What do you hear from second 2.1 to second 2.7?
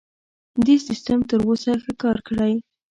کړی.